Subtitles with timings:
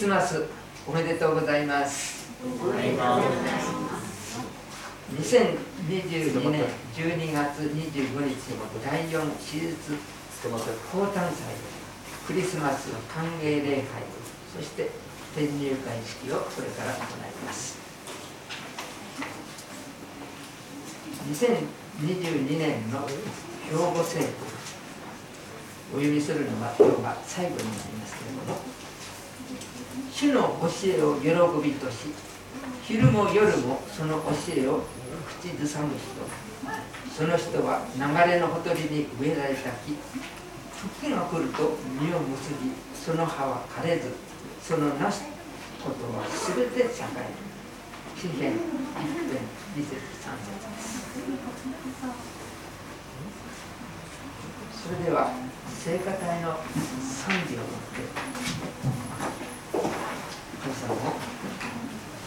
[0.00, 0.46] スマス
[0.88, 2.26] おめでとうございます。
[5.12, 6.64] 2022年
[6.96, 8.34] 12月25日
[8.82, 9.98] 第4手術
[10.42, 10.56] 高
[11.04, 11.52] 誕祭
[12.26, 13.84] クリスマス歓迎礼拝
[14.56, 14.88] そして
[15.36, 17.04] 転入会式をこれから行い
[17.44, 17.78] ます。
[21.30, 24.24] 2022年の兵庫聖句
[25.92, 27.68] お読みするのは今日が最後になり
[28.00, 28.80] ますけれども
[30.12, 31.28] 主の教えを喜
[31.62, 32.12] びとし
[32.84, 34.82] 昼も夜もその教えを
[35.40, 36.00] 口ずさむ人。
[37.10, 38.00] その人は流
[38.32, 39.96] れのほとりに植えられた木。
[41.02, 44.14] 時が来ると実を結びその葉は枯れず
[44.62, 45.24] そのなす
[45.82, 46.24] ことは
[46.56, 46.94] 全て栄える。
[48.16, 48.58] 詩篇一編
[49.76, 51.08] 二節三節です。
[54.82, 55.32] それでは
[55.68, 56.56] 聖歌隊の
[57.00, 57.66] 賛美をもっ
[58.96, 58.99] て。
[60.70, 60.94] 皆さんも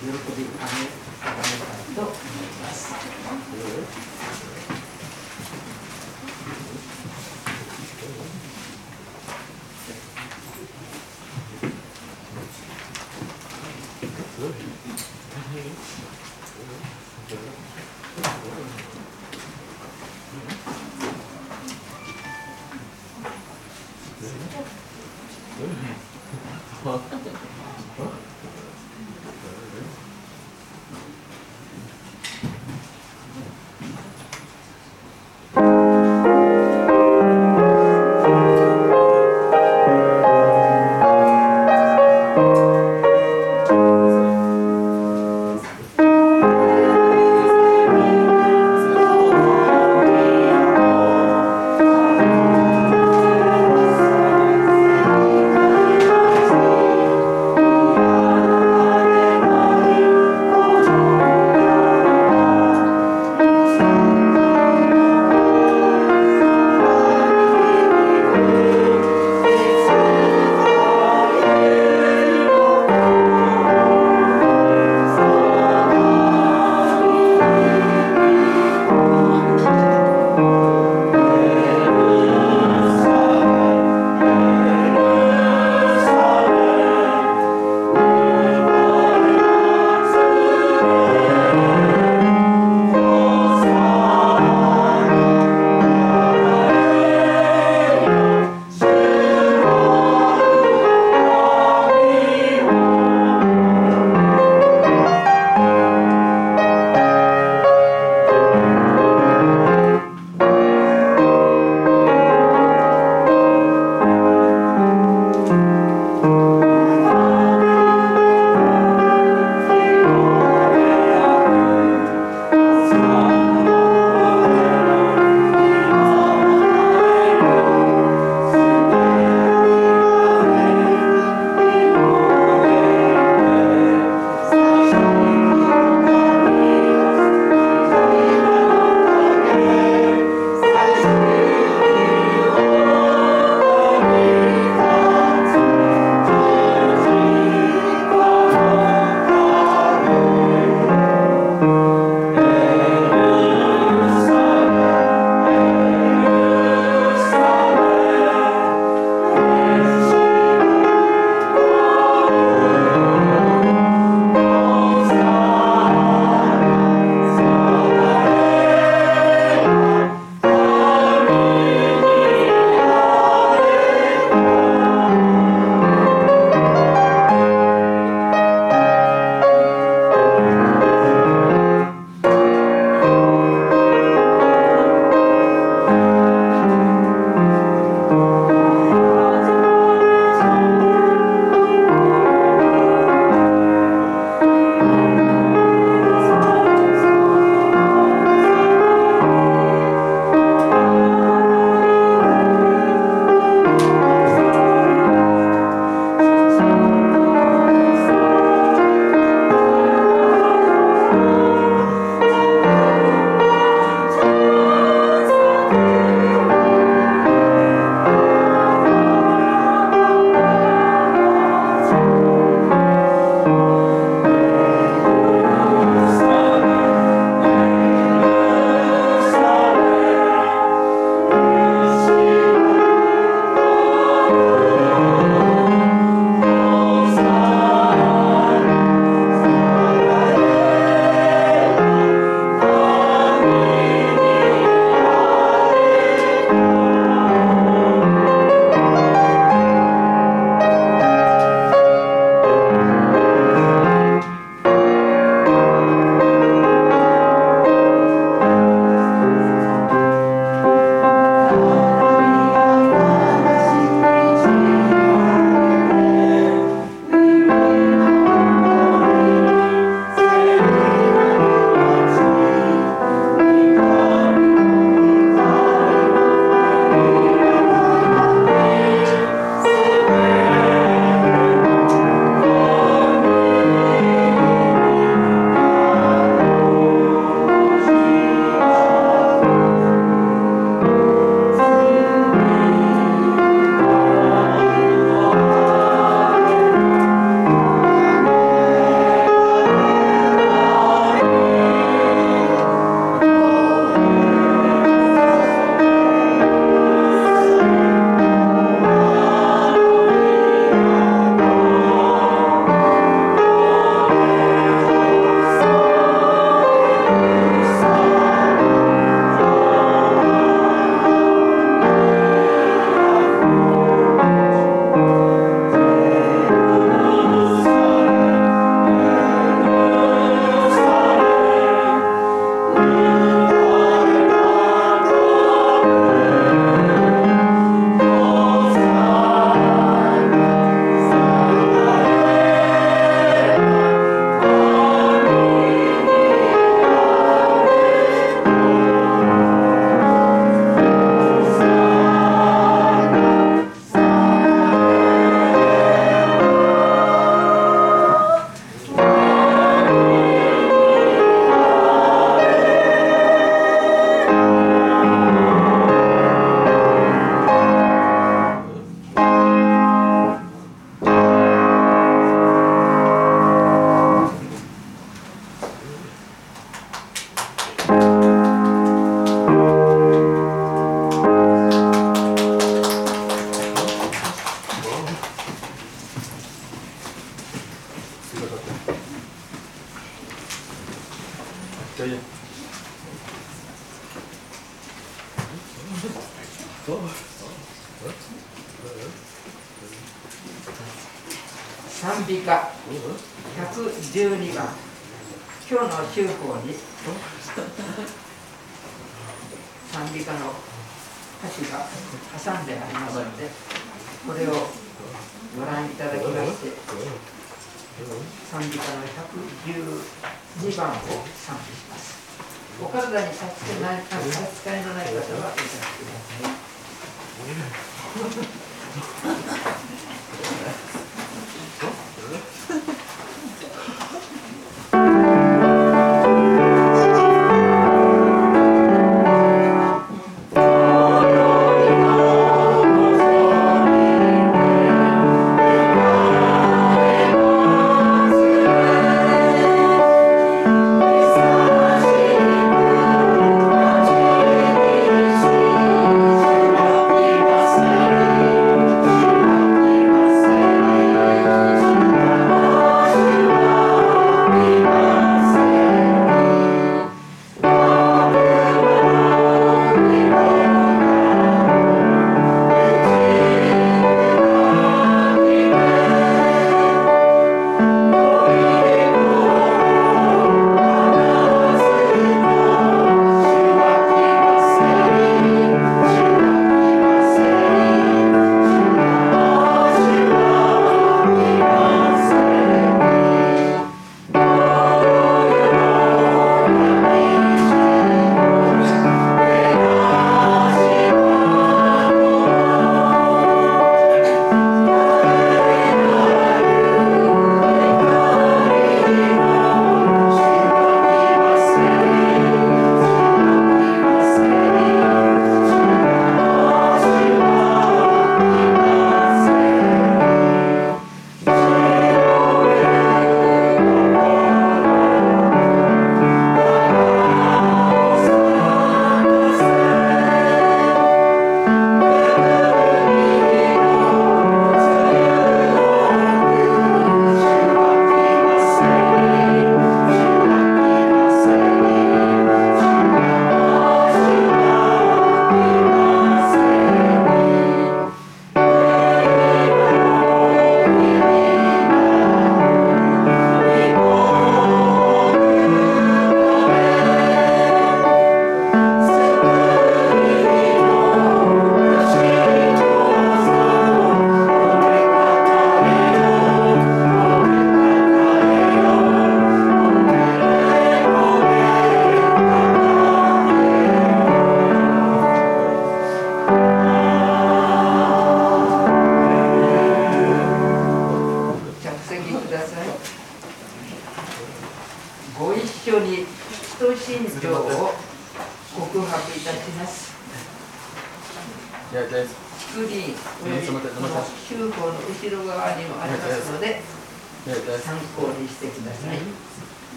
[0.00, 0.10] 喜び
[0.58, 0.74] あげ
[1.22, 2.14] あげたいと思い
[2.60, 2.90] ます。「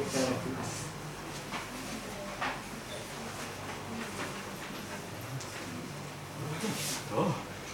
[0.00, 0.86] をさせていただきます。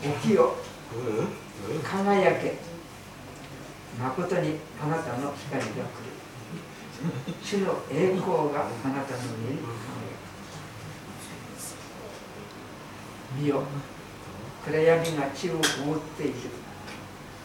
[0.03, 0.57] 起きよ。
[1.83, 2.59] 輝け。
[4.01, 5.83] 誠にあなたの光が来る。
[7.43, 9.73] 主の栄光があなたの上に輝く。
[13.39, 13.63] 見よ。
[14.65, 15.61] 暗闇が地を覆っ
[16.17, 16.35] ている。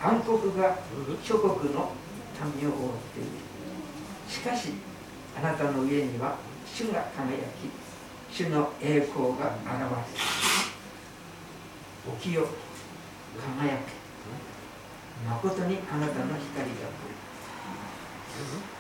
[0.02, 0.78] 暗黒が
[1.24, 1.92] 諸国の
[2.60, 3.47] 民を覆っている
[4.28, 4.74] しかし
[5.38, 6.36] あなたの上には
[6.66, 7.72] 主が輝き
[8.32, 9.70] 主の栄光が現
[10.16, 10.22] れ
[12.20, 12.48] 起きよ
[13.38, 13.98] 輝け
[15.26, 17.18] 誠にあなたの光が来る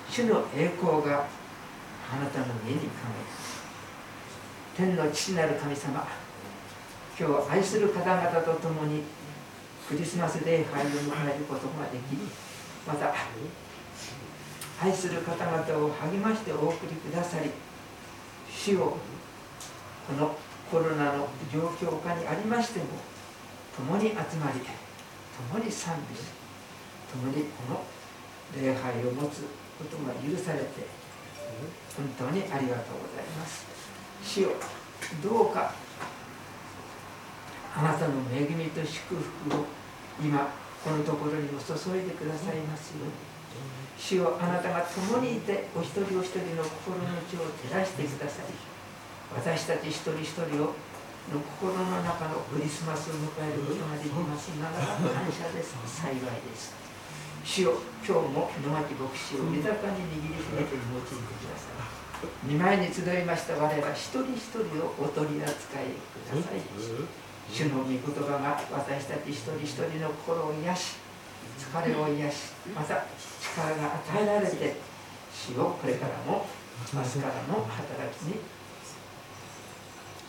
[0.10, 1.26] 主の栄光が
[2.10, 3.58] あなたの上に輝く。
[4.78, 6.08] 天の父なる神様
[7.20, 9.02] 今日愛する方々と共に
[9.90, 12.16] クリスマス礼拝を迎えることができ
[12.86, 13.12] また
[14.82, 17.50] 愛する方々を励ましてお送りくださり
[18.50, 18.98] 主を
[20.08, 20.36] この
[20.72, 22.86] コロナの状況下にありましても
[23.76, 24.62] 共に集まり
[25.52, 26.22] 共に賛美し
[27.12, 27.84] 共にこの
[28.62, 29.42] 礼拝を持つ
[29.78, 30.66] ことが許されて
[31.96, 33.66] 本当にありがとうございます。
[34.24, 34.50] 主よ
[35.24, 35.74] どうか
[37.76, 39.66] あなたの恵みと祝福を
[40.22, 40.50] 今
[40.84, 43.27] このところにも注いでくださいますように。
[43.98, 48.46] 主よあなたが共にいてお一人お一人の心の内を照らしてください
[49.36, 50.74] 私たち一人一人を
[51.28, 55.76] の心の中のクリスマスを迎えることができますなら感謝です。
[55.86, 56.88] 幸いです。
[57.48, 61.72] 主よ今日も野牧牧師を豊かに握りしめて用いてくださ
[62.20, 66.60] い見舞いに集いました我ら一人一人をお取り扱いください
[67.48, 70.96] 主の御言葉が私たち一人一人の心を癒し
[71.58, 73.06] 疲れを癒しまた
[73.58, 74.76] 力が与えられて
[75.34, 76.46] 主をこれからも
[76.93, 78.38] 明日からの働きに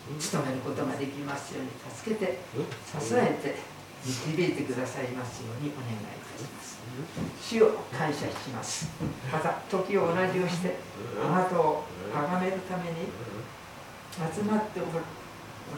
[0.09, 2.41] 努めることができますように助けて
[2.89, 3.61] 支えて
[4.01, 6.81] 導いてくださいますようにお願いいたします
[7.43, 8.89] 主を感謝します
[9.31, 10.77] また時を同じをして
[11.21, 13.13] あなたを崇めるために
[14.17, 14.89] 集まってお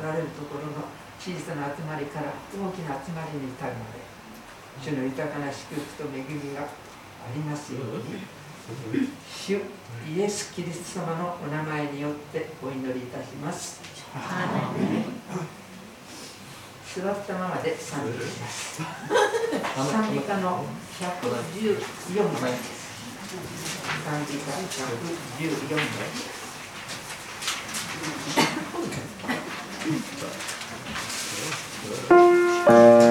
[0.03, 0.87] られるところの
[1.19, 4.01] 小さな集まりから大きな集まりに至るまで
[4.81, 6.65] 主の豊かな祝福と恵みが
[7.27, 8.21] ありますように。
[9.29, 9.61] 主
[10.17, 13.81] イエス・キリスト様のお名前によってお祈りいたします。
[16.95, 18.83] 座ったままで賛美します。
[19.91, 20.65] 賛美歌の
[21.01, 22.81] 114枚です
[24.05, 25.83] 賛美歌114枚
[33.05, 33.10] 「ル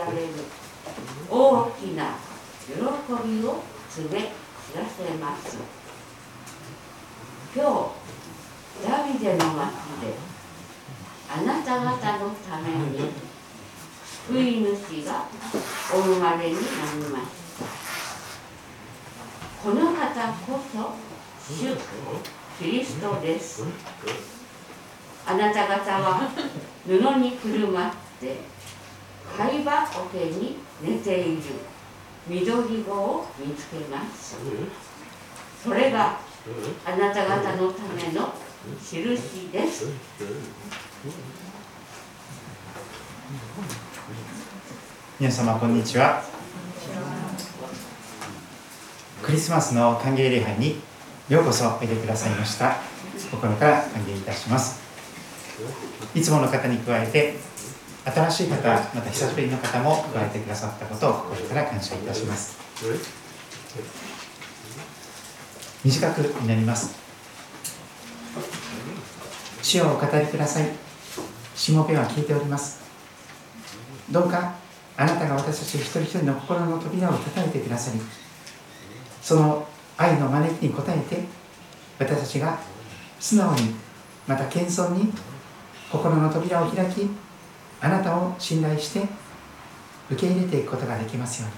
[0.00, 0.28] られる
[1.28, 2.16] 大きな
[2.66, 4.24] 喜びを告げ知
[4.76, 5.58] らせます。
[7.54, 10.14] 今日ダビデの町で
[11.28, 11.84] あなた方
[12.18, 13.10] のために
[14.26, 15.26] 救い主が
[15.94, 16.64] お生まれになり
[17.10, 17.24] まし
[17.58, 17.64] た。
[19.62, 20.94] この方こそ
[21.52, 21.76] 主
[22.58, 23.64] キリストです。
[25.26, 26.30] あなた方は
[26.86, 28.38] 布にくるまって
[29.36, 31.42] 貝羽桶に寝ている。
[32.28, 34.36] 緑子を見つけます
[35.64, 36.18] それが
[36.84, 38.32] あなた方のための
[38.80, 39.86] 印です。
[45.18, 46.22] 皆様こんにちは。
[49.22, 50.80] クリスマスの歓迎礼拝に
[51.28, 52.76] ようこそおいでくださいました。
[53.30, 54.80] 心から歓迎いたします。
[56.14, 57.49] いつもの方に加えて
[58.04, 62.58] 新しい方また久しぶりの方も加えてくださったことを心から感謝いたします。
[65.84, 66.94] 短くになります。
[69.62, 70.68] 主をお語りください。
[71.54, 72.80] しもべは聞いております。
[74.10, 74.54] どうか
[74.96, 78.00] あなたが私たち一人一人の心の扉を叩いてくださり
[79.22, 81.24] その愛の招きに応えて
[81.98, 82.58] 私たちが
[83.20, 83.74] 素直に
[84.26, 85.12] また謙遜に
[85.90, 87.08] 心の扉を開き
[87.80, 89.02] あなたを信頼して
[90.10, 91.56] 受け入れていくことができますように。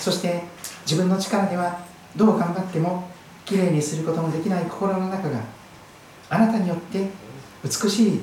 [0.00, 0.42] そして
[0.84, 1.80] 自分の力では
[2.16, 3.08] どう頑張っても
[3.44, 5.40] きれいにすることのできない心の中が
[6.28, 7.08] あなたによって
[7.64, 8.20] 美しい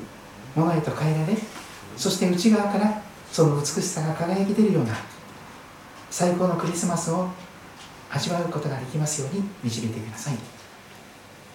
[0.55, 1.37] ものへと変えられ
[1.95, 3.01] そして内側から
[3.31, 4.95] その美しさが輝き出るような
[6.09, 7.27] 最高のクリスマスを
[8.09, 10.35] 味わうことができますように導いてください。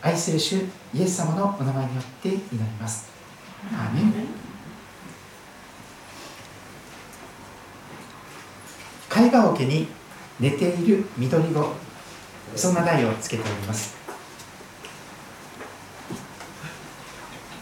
[0.02, 0.56] 愛する主
[0.94, 3.10] イエス様のお名前によって祈ります。
[3.72, 4.51] アーメン。
[9.12, 9.88] 貝羽桶に
[10.40, 11.68] 寝ている緑子。
[12.56, 13.94] そんな題をつけております。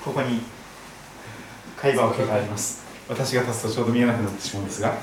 [0.05, 0.43] ここに
[1.77, 2.85] 貝羽桶があります。
[3.09, 4.95] 私が立つとちょうど見えなくなってしまうんですが、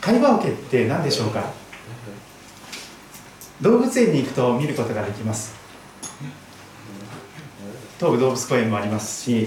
[0.00, 1.44] 貝羽桶って何でしょうか？
[3.60, 5.54] 動物園に行くと見ることができます。
[8.00, 9.46] 東武動物公園もありますし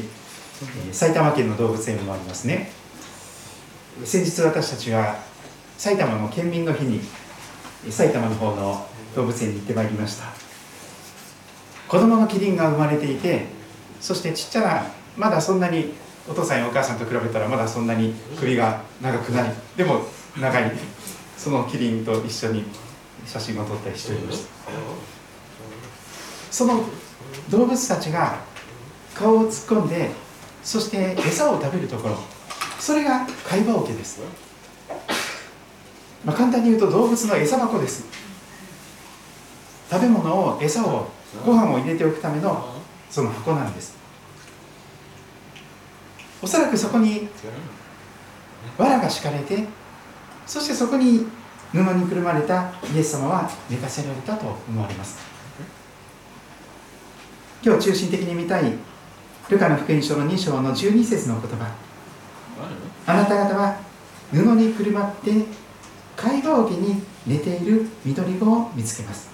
[0.93, 2.71] 埼玉県の動物園もありますね。
[4.01, 5.15] 先日私たちは
[5.77, 6.99] 埼玉の県民の日に
[7.89, 10.25] 埼玉の方の動物園に行ってまいりました。
[11.87, 13.45] 子供のキリンが生まれていて
[14.01, 14.83] そしてちっちゃな
[15.15, 15.93] まだそんなに
[16.27, 19.53] お父さんやお母さんと比べたらまだそんなに首が長くない。
[19.77, 20.01] でも
[20.39, 20.71] 長い
[21.37, 22.63] そのキリンと一緒に
[23.27, 24.49] 写真を撮ったりしておりました。
[26.49, 26.83] その
[27.51, 28.39] 動物たちが
[29.13, 30.09] 顔を突っ込んで
[30.63, 32.32] そして餌を食べるところ。
[32.83, 34.19] それが貝羽桶です、
[36.25, 38.03] まあ、簡単に言うと動物の餌箱です。
[39.89, 41.07] 食べ物を餌を
[41.45, 42.75] ご飯を入れておくための
[43.09, 43.95] その箱なんです。
[46.41, 47.29] おそらくそこに
[48.77, 49.65] 藁が敷かれて
[50.45, 51.25] そしてそこに
[51.71, 55.19] 布にくるまれたイエス様は寝かせられたと思われます。
[57.63, 58.73] 今日中心的に見たい
[59.47, 61.92] ルカの福音書の2章の12節の言葉。
[63.05, 63.77] あなた方は
[64.31, 65.45] 布にくるまって
[66.15, 69.29] 貝羽桶に寝ている緑子を見つけます。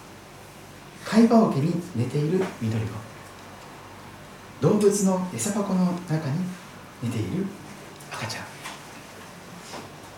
[1.05, 2.91] 貝羽桶に寝ている緑子。
[4.61, 6.39] 動物の餌箱の中に
[7.03, 7.45] 寝ている
[8.11, 8.43] 赤ちゃん。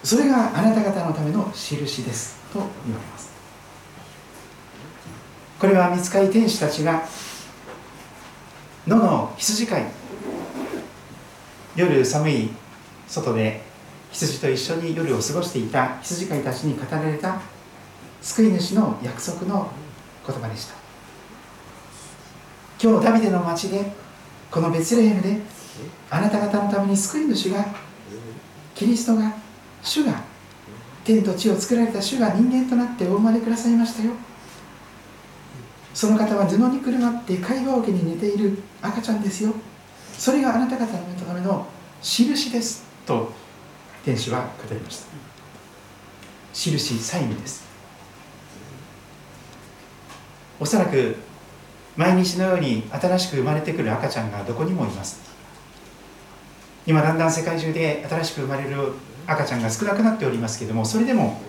[0.03, 3.31] それがあなた方のための印ですと言われます。
[5.59, 7.03] これは見つかり天使たちが
[8.87, 9.85] 野の羊飼い。
[11.75, 12.49] 夜寒い
[13.11, 13.61] 外で
[14.09, 17.41] 羊と一緒に夜を過ごしていた羊飼いたちに語られた
[18.21, 19.69] 救い主の約束の
[20.25, 20.75] 言葉でした。
[22.81, 23.91] 今日ダビデの町で
[24.49, 25.39] このベツレヘムで
[26.09, 27.65] あなた方のために救い主が
[28.73, 29.33] キリストが
[29.83, 30.21] 主が
[31.03, 34.13] 天と地を作られた主が人間となってお生まれくださいましたよ。
[35.93, 39.53] その方は布にくるまって会話桶に寝ている赤ちゃんですよ。
[40.17, 41.67] それがあなた方のための
[42.01, 42.90] 印です。
[43.11, 43.31] と
[44.05, 45.07] 天使は語りました。
[46.53, 47.63] 印サインです。
[50.59, 51.17] おそらく
[51.97, 55.19] 毎日のように新しく生まれてくる赤ちゃんがどこにもいます。
[56.87, 58.93] 今だんだん世界中で新しく生まれる
[59.27, 61.39] 赤ちゃんが少なくなっておりますけれどもそれでも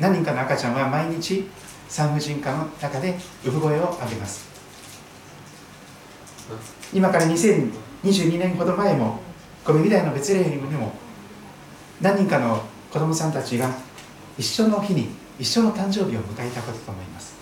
[0.00, 1.48] 何人かの赤ちゃんは毎日
[1.88, 4.50] 産婦人科の中で産声を上げます。
[6.92, 9.20] 今から2022年ほど前も
[9.64, 11.01] この未来のベツレヘムにも
[12.02, 13.70] 何人かの子供さんたちが
[14.36, 17.34] 一緒の日に一緒の誕生日を迎えたことと思います。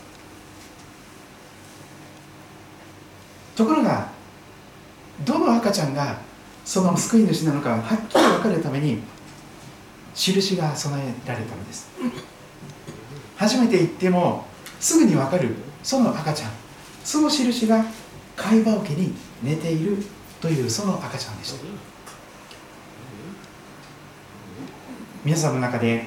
[3.56, 4.08] ところが
[5.24, 6.18] どの赤ちゃんが
[6.64, 9.00] その救い主なのかはっきり分かるために
[10.14, 11.88] 印が備えられたのです。
[13.36, 14.44] 初めて行っても
[14.78, 16.50] すぐに分かるその赤ちゃん。
[17.02, 17.82] その印が
[18.36, 19.96] 貝羽桶に寝ている
[20.40, 21.89] というその赤ちゃんでした。
[25.24, 26.04] 皆さんの中で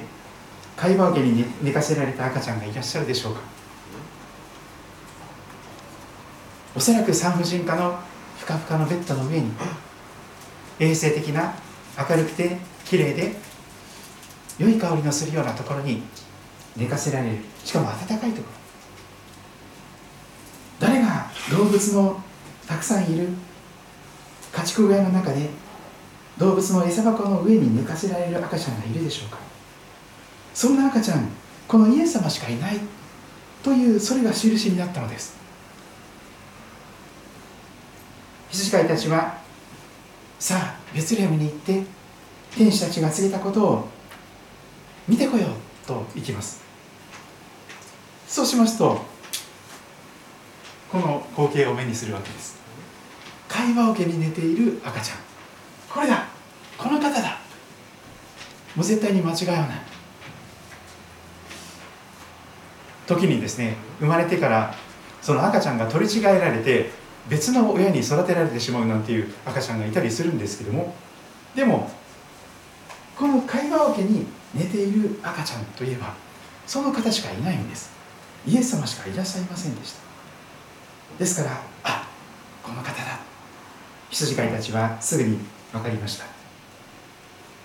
[0.76, 3.40] 貝羽桶に寝かせられた赤ちゃんがいらっしゃるでしょうか？
[6.74, 7.96] おそらく産婦人科の
[8.38, 9.50] ふかふかのベッドの上に。
[10.80, 11.54] 衛生的な
[11.96, 13.36] 明るくて綺麗で
[14.58, 16.02] 良い香りのするようなところに
[16.76, 17.38] 寝かせられる。
[17.64, 18.48] しかも暖かいとこ
[20.80, 20.88] ろ。
[20.88, 22.20] 誰が動物の
[22.66, 23.28] たくさんいる
[24.52, 25.48] 家畜小屋の中で
[26.38, 29.38] 動物の餌箱の上に寝かせられる赤ちゃんがいるでしょうか？
[30.52, 31.28] そんな赤ちゃん
[31.68, 32.80] このイエス様しかいない
[33.62, 35.36] というそれが印になったのです。
[38.50, 39.38] 羊飼いたちは
[40.38, 41.82] さあベツレヘムに行って
[42.54, 43.88] 天使たちが告げたことを
[45.08, 46.62] 見てこようと行きます。
[48.28, 49.00] そうしますと
[50.90, 52.56] この光景を目にするわけです。
[53.48, 55.23] 会話桶に寝ている赤ちゃん。
[55.94, 56.24] これだ。
[56.76, 57.38] この方だ。
[58.74, 59.68] もう絶対に間違いない。
[63.06, 64.74] 時にですね生まれてから
[65.22, 66.90] その赤ちゃんが取り違えられて
[67.28, 70.94] 別の親に育てられてしまうなんていう赤ちゃんがいたりするんですけども。
[71.54, 71.88] でも
[73.16, 76.12] この会話桶に寝ている赤ちゃんといえば
[76.66, 77.92] その方しかいないんです。
[78.44, 80.00] イエス様しかいらっしゃいませんでした。
[81.20, 82.08] ですからあ
[82.64, 83.20] この方だ。
[84.10, 85.38] 羊飼いたちはすぐに
[85.74, 86.24] 分かりました。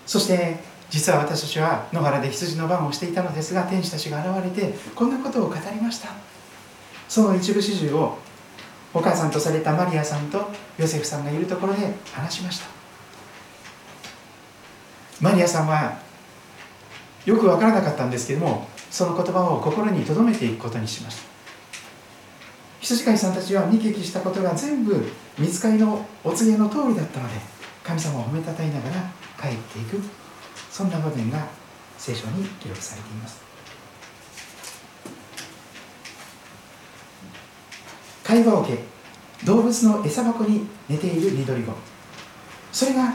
[0.05, 0.57] そして
[0.89, 6.09] 実は私たちは野原で羊の番をしていたのですが天使たちが現れてこんなことを語りました。
[7.07, 8.17] その一部始終を
[8.91, 10.49] お母さんとされたマリアさんと
[10.79, 12.65] ヨセフさんがいるところで話しました。
[15.21, 15.99] マリアさんは
[17.25, 21.29] よく分からなかったんですけどもその言葉を心に留めていくことにしました。
[22.79, 25.05] 羊飼いさんたちは見聞きしたことが全部
[25.37, 30.01] 見つかりのお告げの通りだったので神様を褒めたたえながら帰っていく
[30.71, 31.47] そんな場面が
[31.97, 33.41] 聖書に記録されています。
[38.23, 38.77] 会話桶
[39.43, 41.73] 動物の餌箱に寝ている緑子。
[42.71, 43.13] それが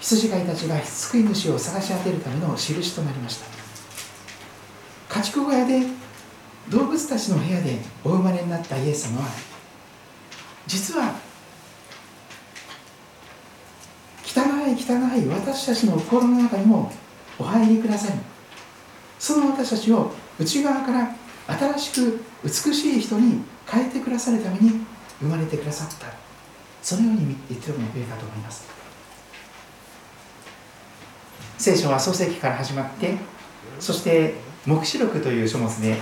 [0.00, 3.46] 羊飼いたちが救い主を探し当てるための印となりました。
[5.08, 5.86] 家畜小屋で
[6.68, 9.26] 動物たちの部屋でお生まれになったイエス様は
[10.66, 11.14] 実は
[14.32, 16.92] 汚い汚い私たちの心の中にも
[17.38, 18.18] お入りくださり
[19.18, 21.14] その私たちを内側から
[21.46, 24.86] 新しく美しい人に変えてくださるために
[25.20, 26.06] 生まれてくださった。
[26.82, 28.66] そのように言ってもよいかと思います。
[31.58, 33.16] 聖書は創世記から始まって
[33.78, 35.98] そして黙示録という書物で、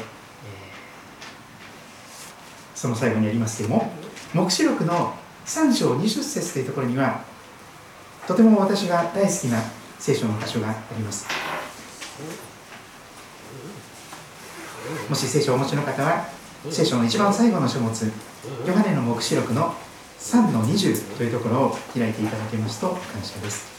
[2.77, 3.91] その最後にありますけども
[4.33, 5.15] 黙示録の
[5.47, 7.25] 3章20節というところには
[8.29, 9.59] とても私が大好きな
[9.99, 11.27] 聖書の箇所があります。
[15.09, 16.27] もし聖書をお持ちの方は
[16.71, 18.13] 聖書の一番最後の書物
[18.67, 19.75] ヨハネの黙示録の
[20.19, 23.78] 3の20というところを開いていただけますと感謝です。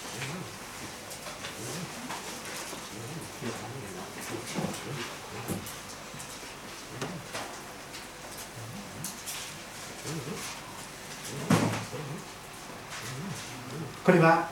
[14.09, 14.49] これは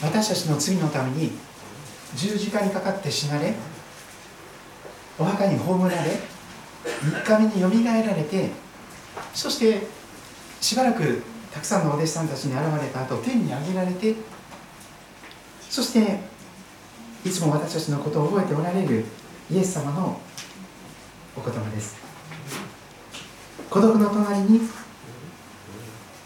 [0.00, 1.32] 私たちの罪のために
[2.14, 3.52] 十字架にかかって死なれ
[5.18, 6.20] お墓に葬られ
[6.84, 8.50] 3日目によみがえられて
[9.34, 9.88] そして
[10.60, 14.14] しばらくたくさんのお弟子さんたちに現れた後天に上げられて
[15.68, 16.20] そして
[17.26, 19.04] いつも私たちのことを覚えておられる
[19.50, 20.20] イエス様の
[21.36, 21.96] お言葉です。
[23.68, 24.60] 孤独の隣に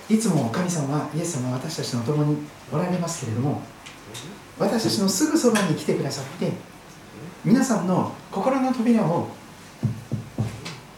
[0.08, 2.36] いつも神様はイエス様は私たちの共に
[2.72, 3.62] おられますけれども
[4.58, 6.52] 私たちのすぐそばに来てくださって
[7.44, 9.28] 皆さんの心の扉を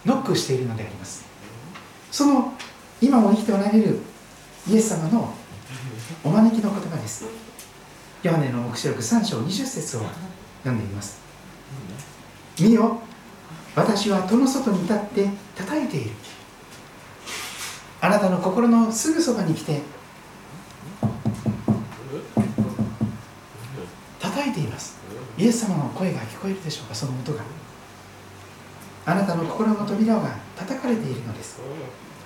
[0.04, 1.26] ノックしているのであります。
[2.11, 2.54] その
[3.00, 4.00] 今も生きておられる
[4.66, 5.34] イエス様の
[6.24, 7.26] お招きの言葉です。
[8.22, 10.00] ヨハネの黙示録3章20節を
[10.64, 11.20] 読んでみます。
[12.59, 13.00] 見よ
[13.76, 16.11] 私は戸の外に立って叩いている。
[18.01, 19.82] あなたの心のすぐそばに来て
[24.20, 24.99] 叩いています。
[25.36, 27.42] イエス様の声が聞こえるでしょうかその音が。
[29.07, 31.61] あなたの心の扉が叩かれているのです。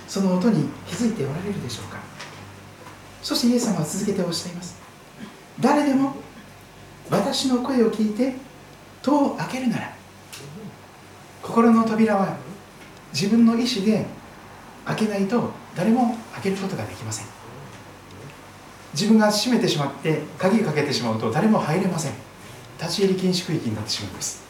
[0.09, 1.99] その音に気づいておられるでしょうか。
[3.23, 4.77] そしてイエス様は続けておっしゃいます。
[5.61, 6.15] 誰でも
[7.11, 8.35] 私の声を聞いて
[9.03, 9.95] 戸を開けるなら
[11.43, 12.37] 心の扉は
[13.13, 14.07] 自分の意思で
[14.85, 17.27] 開けないと誰も開けることができません。
[18.93, 22.13] 自分が閉めてしまって鍵をかけてしまうと誰も入れません。
[22.79, 24.43] 立ち入り禁止区域になってしまいます。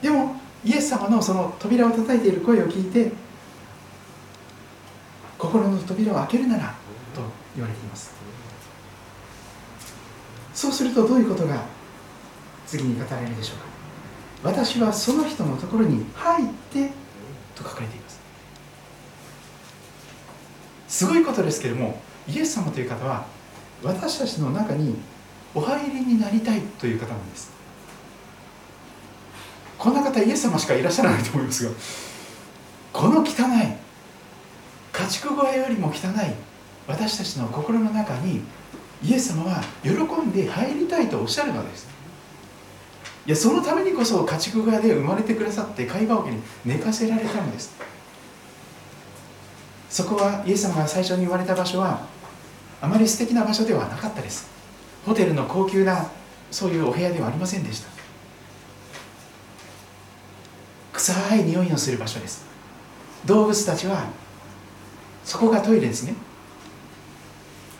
[0.00, 3.12] でもイエス様のその扉を叩いている声を聞いて
[5.38, 6.74] 心の扉を開けるなら
[7.14, 7.22] と
[7.54, 8.14] 言われています。
[10.54, 11.64] そうするとどういうことが
[12.66, 14.50] 次に語られるでしょうか。
[14.54, 16.90] 私はその人のところに入って
[17.54, 18.05] と書かれています。
[20.88, 23.26] すごいことですけれどもイエス様という方は
[23.82, 24.96] 私たちの中に
[25.54, 27.50] お入りになりたいという方なんです。
[29.78, 31.70] こんな方イエス様しかいらっしゃらないと思いますが
[32.92, 33.76] この汚い
[34.92, 35.94] 家畜小屋よりも汚い
[36.86, 38.40] 私たちの心の中に
[39.02, 41.86] イエス様は喜んで入りたいとおっしゃるのです。
[43.26, 47.74] いやそのためにこそ家畜小屋で生まれてくださって会話桶に寝かせられたのです。
[49.88, 52.06] そこはイエス様が最初に言われた場所は
[52.80, 54.48] あまり素敵な場所ではなかったです。
[55.04, 56.10] ホテルの高級な
[56.50, 57.88] そういうお部屋ではありませんでした。
[60.92, 62.44] 臭い匂いのする場所です。
[63.24, 64.06] 動物たちは
[65.24, 66.14] そこがトイレですね。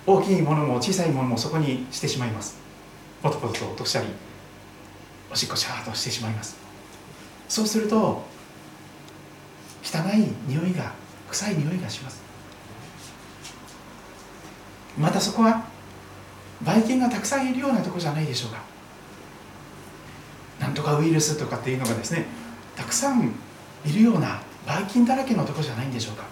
[0.06, 2.56] 大きいものも小さいものもそこにしてしまいます。
[3.22, 4.06] ポトポトと落としたり
[5.32, 6.56] おしっこシャーとしてしまいます。
[7.48, 8.22] そうすると
[9.82, 10.92] 汚い匂いが
[11.36, 12.22] 臭い匂いがします。
[14.98, 15.66] またそこは
[16.62, 18.62] ばい菌がたくさんいるようなとこじゃないでしょうか。
[20.58, 22.24] なんとかウイルスとかっていうのがですね
[22.74, 23.34] たくさん
[23.84, 26.24] いるようなばい菌だらけのとこじゃないんでしょうか。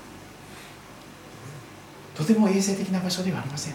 [2.14, 3.74] とても衛生的な場所ではありません。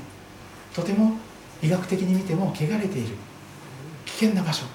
[0.73, 1.15] とても
[1.61, 3.15] 医学的に見ても汚れている。
[4.05, 4.65] 危険な場所。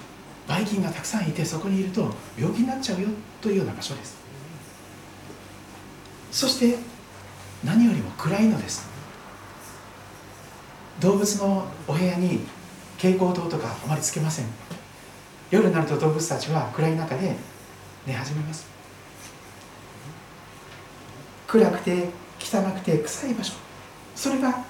[0.47, 3.09] ばい菌がたくさんいてそこにいると病気になっちゃうよ
[3.41, 4.24] というような場所です。
[6.35, 6.77] そして
[7.63, 8.85] 何よりも暗いのです。
[10.99, 12.41] 動物のお部屋に
[12.97, 14.45] 蛍光灯とかあまりつけません。
[15.49, 17.37] 夜になると動物たちは暗い中で
[18.05, 18.67] 寝始めます。
[21.47, 23.53] 暗くて汚くて臭い場所。
[24.13, 24.65] それが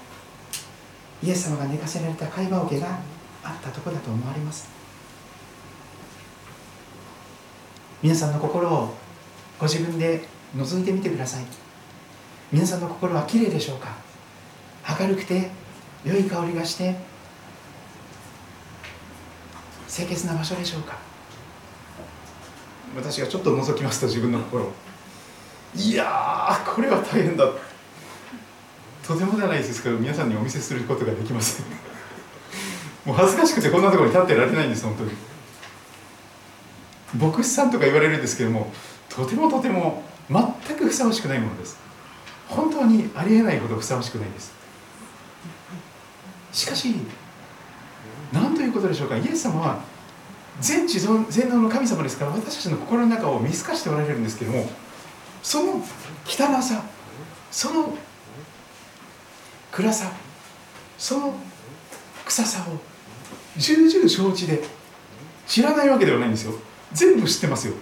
[1.24, 3.00] イエス様が寝かせられた会話桶が
[3.44, 4.70] あったところだと思われます。
[8.04, 8.94] 皆さんの心を
[9.60, 11.46] ご自分で覗いてみてください。
[12.52, 13.90] 皆さんの心はきれいでしょうか？
[15.00, 15.50] 明るくて
[16.06, 16.96] 良い香りがして
[19.90, 20.98] 清潔な場所でしょうか？
[22.96, 24.72] 私がちょっと覗きますと自分の心。
[25.76, 26.06] いや
[26.66, 27.46] これは大変だ。
[29.06, 31.66] とてもじゃないですけど皆さんにお見せすることができません。
[33.06, 35.12] もう恥ずかしくてこんなところに立ってられないんです本当に。
[37.32, 38.72] 牧師さんとか言われるんですけども
[39.10, 41.78] とてもとても全くふさわしくないものです。
[42.48, 44.54] 本当にありえないほどふさわしくないです。
[46.52, 46.96] しかし
[48.32, 49.18] 何ということでしょうか。
[49.18, 49.82] イエス様は
[50.60, 54.70] 全知全能の神様ですから私たちの心の中を見透かしておられるんですけども
[55.44, 55.74] その
[56.26, 56.84] 汚さ
[57.52, 57.94] その
[59.72, 60.12] 暗さ
[60.98, 61.34] その
[62.26, 62.80] 臭さを
[63.58, 64.64] 重々承知で
[65.46, 66.54] 知らないわけではないんですよ。
[66.94, 67.74] 全部知ってますよ。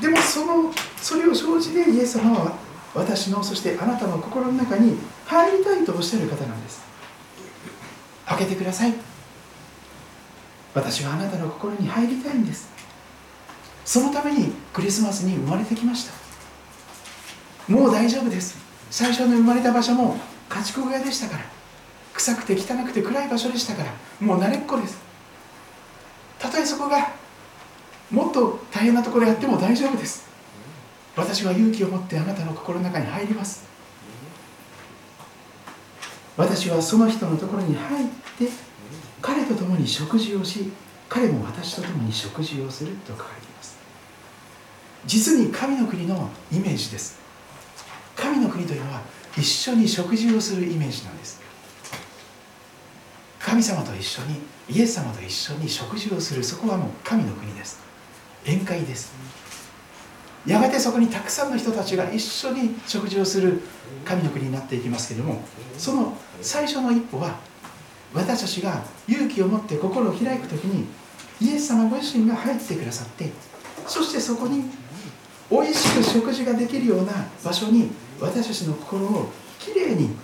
[0.00, 2.56] でもそのそれを承知でイエス様は
[2.94, 4.96] 私のそしてあなたの心の中に
[5.26, 6.82] 入りたいとおっしゃる方なんです。
[8.26, 8.94] 開けてください。
[10.74, 12.70] 私はあなたの心に入りたいんです。
[13.84, 16.12] そのためにクリスマスに生まれてきました。
[17.72, 18.56] もう大丈夫です。
[18.90, 20.16] 最初の生まれた場所も
[20.48, 21.44] 家畜小屋でしたから。
[22.14, 23.92] 臭くて汚くて暗い場所でしたから。
[24.20, 24.98] もう慣れっこです。
[26.38, 27.12] たとえそこが
[28.10, 30.26] もっと大変なところやっても大丈夫です。
[31.14, 33.66] 私は勇気を持ってあなたの心の中に入ります。
[36.36, 38.06] 私はその人のところに入っ
[38.38, 38.48] て
[39.20, 40.70] 彼と共に食事をし
[41.08, 43.76] 彼も私と共に食事をすると書かれています。
[45.04, 47.18] 実に神の国のイメージです。
[48.14, 49.02] 神の国というのは
[49.36, 51.40] 一緒に食事をするイメージなんです。
[53.40, 57.87] 神様と一緒にイエス様と一緒に食事をするそこはもう神の国です。
[58.48, 59.12] 宴会です。
[60.46, 63.60] やがてそこにたくさんの人たちが一緒に食事をする
[64.04, 65.42] 神の国になっていきますけれども
[65.76, 67.38] その最初の一歩は
[68.14, 70.86] 私たちが勇気を持って心を開く時に
[71.40, 73.30] イエス様ご自身が入ってくださって
[73.86, 74.64] そしてそこに
[75.50, 77.12] 美味しく食事ができるような
[77.44, 77.90] 場所に
[78.20, 80.16] 私たちの心をきれいに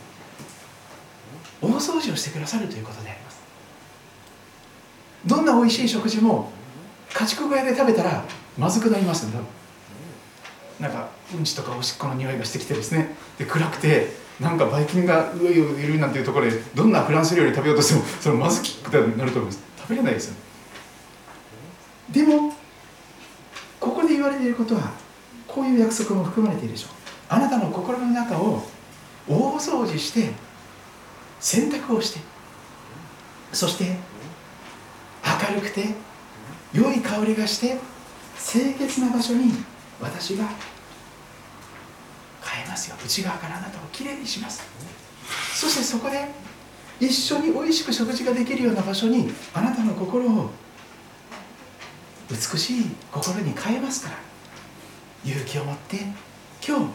[1.60, 3.42] 大掃除をしてくださるということであります。
[5.26, 6.50] どんな美味しい食事も
[7.14, 8.24] 家畜小屋で食べたら
[8.58, 9.24] まずくなります
[10.80, 13.14] なんかうんちとかおしっこの匂いがしてきてですね。
[13.38, 14.08] で暗くて
[14.40, 19.60] なんかばい菌が上をいるなんていうところでどんなフランス料理食べようとしても それまずくなると思います。
[19.78, 20.34] 食べれないですよ
[22.10, 22.54] でも
[23.78, 24.90] ここで言われていることは
[25.46, 26.90] こういう約束も含まれているでしょう。
[27.28, 28.66] あなたの心の中を
[29.28, 30.32] 大掃除して
[31.38, 32.20] 洗濯をして
[33.52, 33.96] そして
[35.48, 35.94] 明るくて
[36.74, 37.78] 良い香りがして
[38.36, 39.52] 清潔な場所に
[40.00, 40.44] 私が
[42.42, 42.96] 変えますよ。
[43.02, 44.62] 内側からあなたをきれいにします。
[45.54, 46.28] そしてそこで
[47.00, 50.50] 一緒に美味しく食事ができるような場所にあなたの心を
[52.28, 54.18] 美しい心に変えますから
[55.24, 55.98] 勇気を持って
[56.66, 56.86] 今日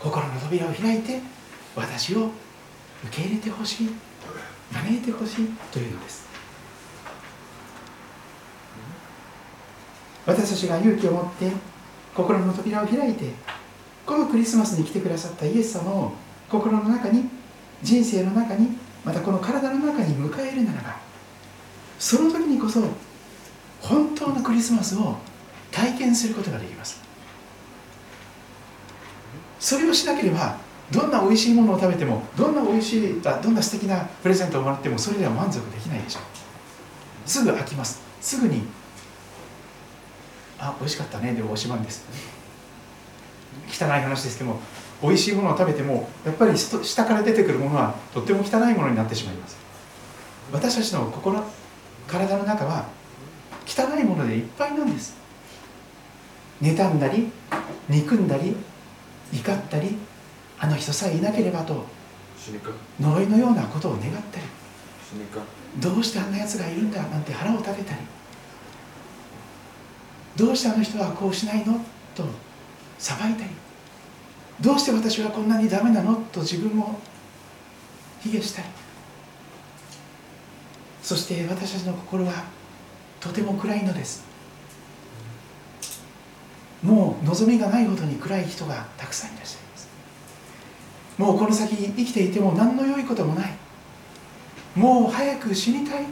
[0.00, 1.20] 心の扉を開いて
[1.76, 2.30] 私を
[3.04, 3.90] 受け入れてほしい
[4.72, 6.37] 招いてほしいというのです。
[10.28, 11.50] 私たちが勇気を持って
[12.14, 13.32] 心の扉を開いて
[14.04, 16.12] このクリスマスに来てくださったイエス様を
[16.50, 17.24] 心の中に
[17.82, 18.76] 人生の中に
[19.06, 20.96] またこの体の中に迎えるならば
[21.98, 22.82] その時にこそ
[23.80, 25.16] 本当のクリスマスを
[25.72, 27.00] 体験することができます。
[29.58, 30.58] それをしなければ
[30.90, 36.22] どんな美味しいものを食べてもどんな美味しいあどんな素敵なプレゼントをもらってもそれでは満足できないでしょう。
[37.28, 38.02] すぐ飽きます。
[38.20, 38.62] すぐに
[40.58, 41.34] あ美味しかったね。
[41.34, 42.04] でおしまいです。
[43.68, 44.60] 汚い話ですけども
[45.02, 49.56] 美味しいものを食べてもやっぱり下から出てくるものはとっても汚いものになってしまいます。
[50.52, 51.42] 私たちの心
[52.06, 52.86] 体の中は
[53.66, 55.16] 汚いものでいっぱいなんです。
[56.60, 57.30] 妬んだり
[57.88, 58.56] 憎んだり
[59.32, 59.96] 怒ったり
[60.58, 61.86] あの人さえいなければと
[62.98, 64.02] 呪いのようなことを願っ
[64.32, 64.46] たり
[65.78, 68.00] どうしてあんなやつがいるんだなんて腹を立てたり
[70.38, 71.80] どうしてあの人はこうしないの？
[72.14, 72.24] と
[72.96, 73.50] 裁いたり。
[74.60, 76.14] どうして私はこんなにダメなの？
[76.32, 76.98] と自分を
[78.20, 78.68] 卑下したり。
[81.02, 82.44] そして私たちの心は
[83.18, 84.24] とても暗いのです。
[86.82, 89.88] もう望みがないほどに暗い人がたくさんいらっしゃいます。
[91.18, 93.52] もうこの先生きていても何の良いこともない。
[94.76, 96.04] もう早く死にたい。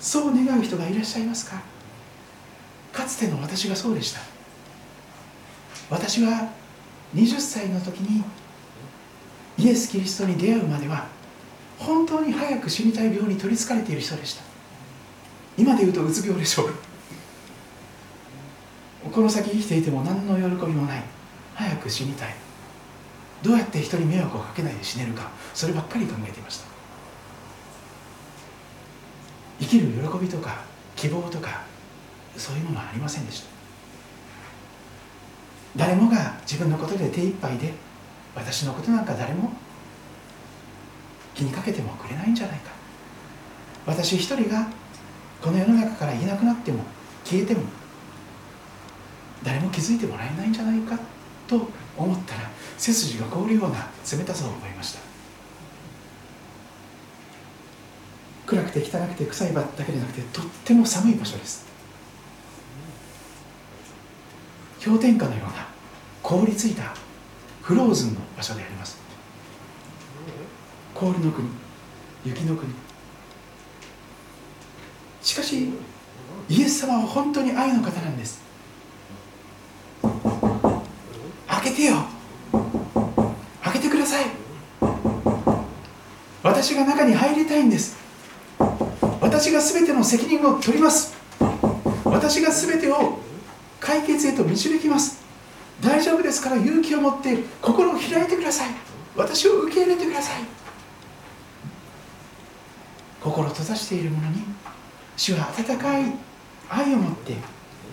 [0.00, 1.62] そう願う人がいらっしゃいますか？
[2.96, 4.20] かつての私がそうでした。
[5.90, 6.50] 私は
[7.14, 8.24] 20歳の時に
[9.58, 11.06] イエス・キリストに出会うまでは
[11.78, 14.42] 本当に早く死にたい病に取りつかれている人でした。
[15.58, 16.70] 今で言うとうつ病でしょう。
[19.10, 21.02] この先生きていても何の喜びもない。
[21.54, 22.34] 早く死にたい。
[23.42, 25.30] どうやって人に迷惑をかけないで死ねるか。
[25.52, 26.66] そればっかり考えていました。
[29.60, 30.64] 生きる喜びとか
[30.96, 31.75] 希望とか
[32.36, 33.46] そういうものはありませんでした。
[35.76, 37.74] 誰もが自分のことで手一杯で
[38.34, 39.52] 私のことなんか誰も
[41.34, 42.70] 気にかけてもくれないんじゃないか。
[43.86, 44.68] 私一人が
[45.42, 46.82] この世の中からいなくなっても
[47.24, 47.62] 消えても
[49.42, 50.98] 誰も気づいてもらえないんじゃないか
[51.46, 55.00] と思ったら背筋が凍るような冷たさを覚えました。
[58.46, 61.66] 暗くて汚くて臭い場だけでなくてとっても寒い場所です。
[64.86, 65.66] 氷点下のような
[66.22, 66.94] 凍りついた
[67.60, 68.96] フローズンの場所であります。
[70.94, 71.48] 氷の国
[72.24, 72.72] 雪の国。
[75.20, 75.70] しかし
[76.48, 78.40] イエス様は本当に愛の方なんです。
[81.48, 81.96] 開けてよ。
[83.64, 84.26] 開けてください。
[86.44, 87.96] 私が中に入りたいんです。
[89.20, 91.16] 私が全ての責任を取ります。
[92.04, 93.25] 私が全てを
[93.86, 95.24] 解決へと導きます。
[95.80, 98.70] 大丈夫ですから勇気を持って心を開いてください。
[99.14, 100.42] 私を受け入れてください。
[103.20, 104.42] 心閉ざしている者に
[105.16, 106.12] 主は温かい
[106.68, 107.34] 愛を持って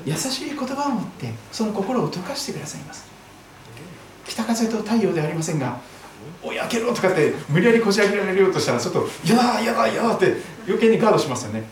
[0.03, 3.05] 優しい言葉を持ってその心を溶かしてくださいます。
[4.25, 5.79] 北風と太陽ではありませんが
[6.41, 11.63] 「おやけろ」とかって無理やりこじ開けられようとしたらちょっと「やだやだやだ」って余計にガードしますよね。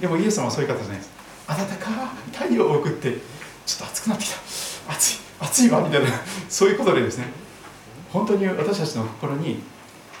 [0.00, 1.10] でもイエス様はそういう方じゃないです。
[1.48, 1.90] 温か
[2.32, 3.18] い太陽を送って
[3.68, 4.36] ちょっと熱くなってきた。
[4.94, 6.08] 熱い熱いわみたいな。
[6.48, 7.26] そういうことでですね。
[8.10, 9.62] 本当に私たちの心に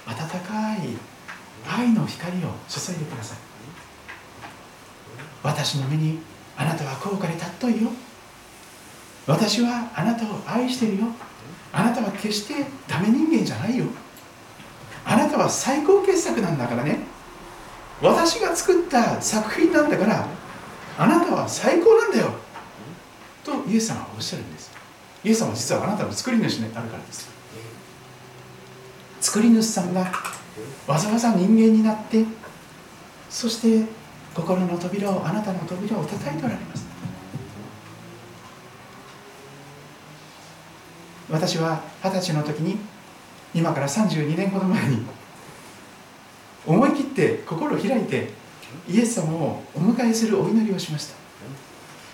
[0.06, 0.98] 温かい
[1.66, 3.38] 愛の光を注いでください。
[5.42, 6.20] 私の目に
[6.58, 7.90] あなたは高価で尊いよ。
[9.26, 11.06] 私はあなたを愛してるよ。
[11.72, 13.86] あなたは決してダメ人間じゃないよ。
[15.06, 16.98] あなたは最高傑作なんだからね。
[18.02, 20.26] 私が作った作品なんだから
[20.98, 22.37] あなたは最高なんだよ。
[23.68, 24.70] イエス様はおっしゃるんです。
[25.24, 27.28] イエス様は実はあなたの作り主になるからです。
[29.20, 30.10] 作り主さんが
[30.86, 32.24] わざわざ人間になって
[33.28, 33.86] そして
[34.34, 36.86] 心の扉をあなたの扉を叩いておられます。
[41.30, 42.78] 私は二十歳の時に
[43.54, 45.04] 今から32年ほど前に
[46.66, 48.30] 思い切って心を開いて
[48.88, 51.27] イエス様をお迎えするお祈りをしました。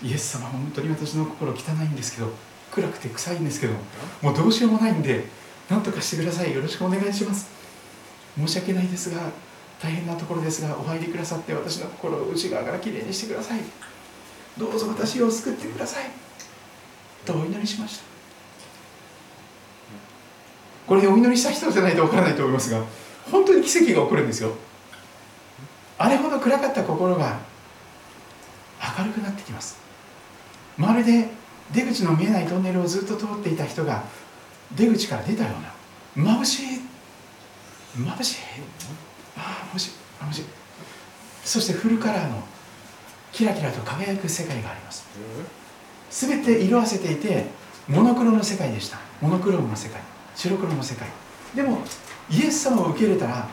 [0.03, 2.29] イエス様本当に私の心汚いんですけど
[2.71, 3.73] 暗くて臭いんですけど
[4.21, 5.25] もうどうしようもないんで
[5.69, 6.53] 何とかしてください。
[6.53, 7.49] よろしくお願いします。
[8.37, 9.31] 申し訳ないですが
[9.81, 13.61] 大変なところですがお入りくださって私の心を内側からきれいにしてください。
[14.57, 16.09] どうぞ私を救ってください。
[17.25, 18.03] とお祈りしました。
[20.87, 22.83] これでお祈りした人じゃないとわからないと思いますが
[23.31, 24.51] 本当に奇跡が起こるんですよ。
[25.97, 27.39] あれほど暗かった心が
[28.99, 29.84] 明るくなってきます。
[30.77, 31.29] まるで
[31.73, 34.03] 出口の見えないトンネルをずっと通っていた人が
[34.75, 35.49] 出口から出たよ
[36.15, 36.65] うな眩しい
[37.97, 38.37] 眩しい
[39.37, 40.45] ああ眩しい眩しい。
[41.43, 42.43] そしてフルカラーの
[43.31, 45.05] キラキラと輝く世界があります。
[46.09, 47.45] 全て色あせていて
[47.87, 48.97] モノクロの世界でした。
[49.21, 50.01] モノクロームの世界
[50.35, 51.07] 白黒の世界。
[51.55, 51.79] でも
[52.29, 53.47] イエス様を受け入れたら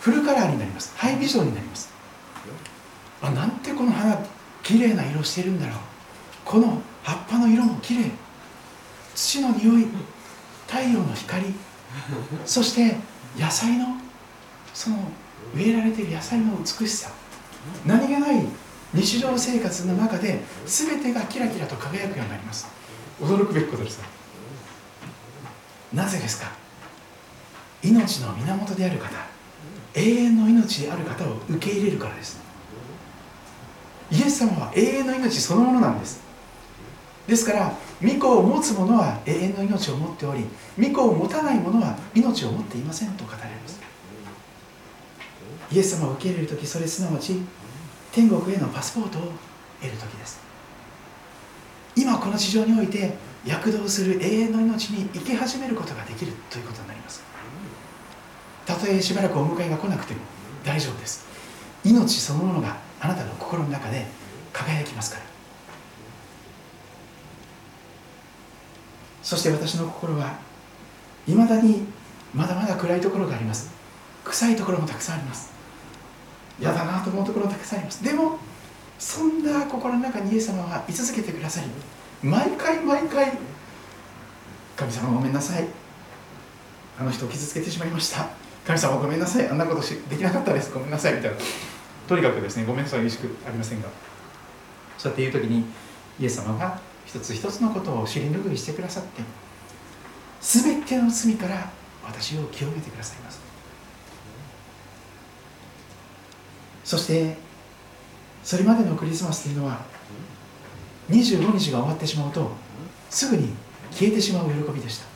[0.00, 0.94] フルカラーになります。
[0.96, 1.90] ハイビジョンになります。
[3.22, 4.18] あなんてこの花
[4.62, 5.76] 綺麗な色してるんだろう。
[6.50, 8.10] この葉っぱの色も綺麗。
[9.14, 9.86] 土の匂い
[10.66, 11.44] 太陽の光。
[12.44, 12.96] そして
[13.38, 13.86] 野菜の
[14.74, 14.96] その
[15.54, 17.12] 植えられている野菜の美しさ。
[17.86, 18.44] 何気ない
[18.92, 22.66] 日常生活の中で全てがキラキラと輝くようになります。
[23.20, 24.00] 驚くべきことです。
[25.94, 26.50] なぜですか？
[27.84, 29.08] 命の源である方
[29.94, 32.40] 永遠の命である方を受け入れるからです。
[34.10, 36.28] イエス様は永遠の命そのものなんです。
[37.30, 37.72] ですから
[38.02, 40.44] 御子を持つ者は永遠の命を持っており
[40.76, 43.80] 御子を持たない者は命を持っていませんと語られます。
[45.70, 47.40] イエス様を受け入れる時それすなわち
[48.10, 49.22] 天国へのパスポートを
[49.80, 50.40] 得る時です。
[51.94, 53.14] 今この地上において
[53.46, 57.22] 躍動する永遠の命に生き始めることができるということになります。
[58.66, 60.20] たとえしばらくお迎えが来なくても
[60.64, 61.24] 大丈夫です。
[61.84, 64.04] 命そのものがあなたの心の中で
[64.52, 65.29] 輝きますから。
[69.22, 70.38] そして私の心は
[71.26, 71.84] いまだに
[72.34, 73.70] まだまだ暗いところがあります。
[74.24, 75.50] 臭いところもたくさんあります。
[76.60, 78.04] 嫌だなと思うところもたくさんあります。
[78.04, 78.38] でも
[78.98, 83.32] そんな心の中にイエス様は居続けてくださり毎回毎回
[84.76, 85.66] 神様ごめんなさい。
[86.98, 88.28] あの人を傷つけてしまいました。
[88.66, 89.48] 神様ごめんなさい。
[89.48, 90.72] あんなことしできなかったです。
[90.72, 91.14] ごめんなさい。
[91.14, 91.36] みたいな。
[92.06, 93.00] とにかくですねごめんなさい。
[93.00, 93.88] 嬉しくありませんが。
[94.98, 95.64] そうやって言う時に
[96.20, 96.78] イエス様が
[97.12, 99.22] 一つ一つのことを知り拭いしてくださって
[100.40, 101.68] 全ての罪から
[102.04, 103.40] 私を清めてくださいます。
[106.84, 107.36] そして
[108.44, 109.80] それまでのクリスマスというのは
[111.08, 112.52] 25日が終わってしまうと
[113.10, 113.54] すぐに
[113.90, 115.06] 消えてしまう喜びでした。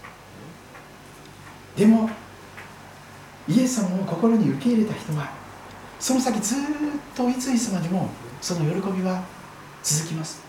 [1.76, 2.10] でも
[3.48, 5.30] イエス様を心に受け入れた人は
[6.00, 6.58] その先ずっ
[7.14, 8.08] といついつまでも
[8.40, 9.22] その喜びは
[9.82, 10.43] 続きます。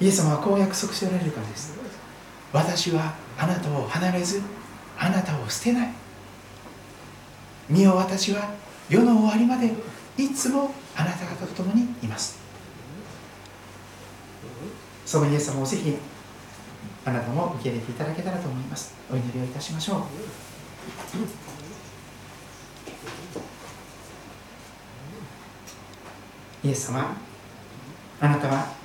[0.00, 1.78] イエス様はこう約束しておられるからです。
[2.52, 4.42] 私はあなたを離れず
[4.98, 5.92] あなたを捨てない。
[7.68, 8.54] 身を私は
[8.88, 9.72] 世の終わりまで
[10.16, 12.38] いつもあなた方と共にいます。
[15.04, 15.94] そのイエス様をぜひ
[17.04, 18.94] あなたも受け入れていただけたらと思います。
[19.12, 20.00] お祈りをいたしましょう。
[26.66, 27.16] イエス様
[28.20, 28.79] あなたは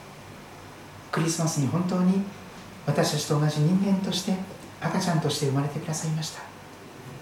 [1.26, 2.21] リスマスに本当に
[2.86, 4.34] 私たちと同じ人間として
[4.80, 6.41] 赤ちゃんとして生まれてくださいました。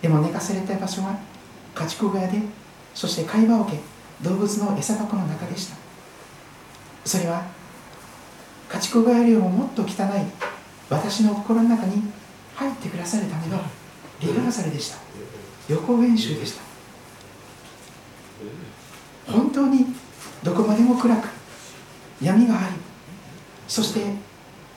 [0.01, 1.18] でも寝かせれた場所は
[1.74, 2.39] 家畜小屋で
[2.93, 3.80] そして貝羽桶
[4.22, 5.78] 動物の餌箱の中でした。
[7.06, 7.45] それは
[8.70, 9.89] 家畜小屋よりももっと汚い
[10.89, 12.04] 私の心の中に
[12.56, 13.62] 入ってくださるための
[14.20, 14.97] リハーサルでした。
[15.70, 16.62] 予行演習でした。
[19.32, 19.86] 本当に
[20.43, 21.30] どこまでも暗く
[22.22, 22.83] 闇があり
[23.74, 24.02] そして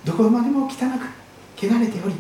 [0.06, 0.72] どこまでも汚く
[1.54, 2.14] 汚れており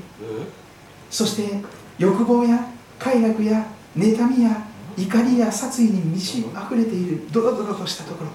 [1.08, 1.62] そして
[1.98, 2.68] 欲望や
[2.98, 3.66] 快楽や
[3.96, 4.62] 妬みや
[4.94, 8.30] 怒りや殺意に満ち溢れているドロドロとしたところ。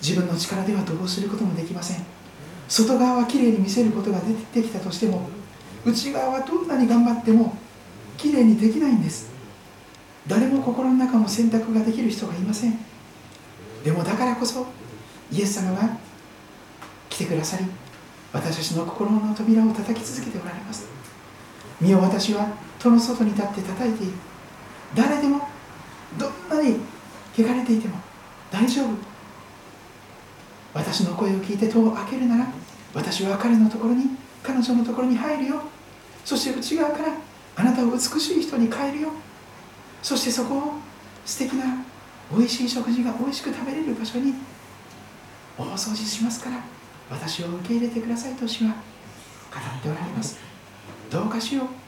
[0.00, 2.04] 自分の力ではどうすることもできません。
[2.68, 4.18] 外側はきれいに見せることが
[4.52, 5.28] できたとしても
[5.86, 7.56] 内側はどんなに頑張っても
[8.16, 9.30] きれいにできないんです。
[10.26, 12.76] 誰も心の中の選択ができる人がいません。
[13.84, 14.66] でもだからこそ
[15.32, 15.96] イエス様が
[17.08, 17.64] 来てくださり
[18.32, 20.86] 私たちの心の扉を叩き続けておられます。
[21.80, 24.12] 身を私は戸の外に立って叩いている。
[24.94, 25.48] 誰でも
[26.18, 26.76] どんなに
[27.36, 27.96] 汚れていても
[28.50, 28.88] 大丈夫。
[30.74, 32.46] 私の声を聞いて戸を開けるなら
[32.94, 35.62] 私は彼のところに彼女のところに入るよ。
[36.24, 37.12] そして内側から
[37.56, 39.10] あなたを美しい人に変えるよ。
[40.02, 40.72] そしてそこを
[41.26, 41.84] 素敵な
[42.34, 44.34] 美味しい食事が美味しく食べれる場所に
[45.58, 46.64] 大掃除しますから
[47.10, 50.38] 私を受け入れてくださいと主は語っておられます。
[51.10, 51.82] どうかしよう。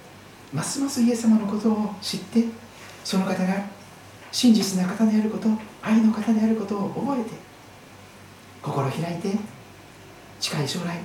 [0.55, 2.45] ますますイエス様のことを知って
[3.03, 3.67] その方が
[4.31, 5.49] 真実な方であること
[5.83, 7.31] 愛の方であることを覚えて
[8.63, 9.37] 心開いて
[10.39, 10.99] 近い将来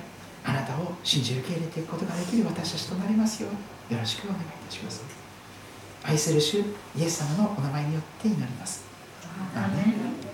[0.44, 3.48] あなたを信じ受け入れていくことができる私たちとなりますよ
[3.90, 5.02] うよろしくお願いいたします。
[6.02, 6.58] 愛する主
[6.96, 8.84] イエス様のお名前によって祈ります。
[9.54, 10.29] アーメン